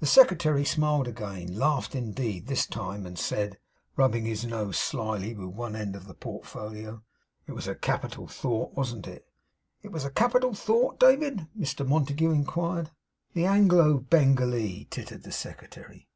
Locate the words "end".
5.76-5.94